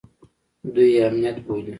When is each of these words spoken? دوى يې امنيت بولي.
دوى 0.73 0.85
يې 0.95 0.99
امنيت 1.07 1.37
بولي. 1.45 1.69